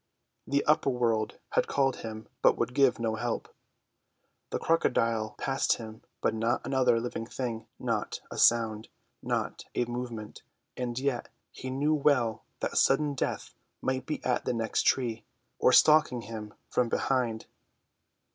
The 0.47 0.65
upper 0.65 0.89
world 0.89 1.37
had 1.51 1.67
called 1.67 1.97
him, 1.97 2.27
but 2.41 2.57
would 2.57 2.73
give 2.73 2.97
no 2.97 3.13
help. 3.13 3.53
The 4.49 4.57
crocodile 4.57 5.35
passed 5.37 5.73
him, 5.73 6.01
but 6.21 6.33
not 6.33 6.65
another 6.65 6.99
living 6.99 7.27
thing, 7.27 7.67
not 7.77 8.19
a 8.31 8.39
sound, 8.39 8.87
not 9.21 9.65
a 9.75 9.85
movement; 9.85 10.41
and 10.75 10.97
yet 10.97 11.29
he 11.51 11.69
knew 11.69 11.93
well 11.93 12.43
that 12.61 12.79
sudden 12.79 13.13
death 13.13 13.53
might 13.79 14.07
be 14.07 14.25
at 14.25 14.43
the 14.45 14.53
next 14.53 14.87
tree, 14.87 15.23
or 15.59 15.71
stalking 15.71 16.21
him 16.21 16.55
from 16.67 16.89
behind. 16.89 17.45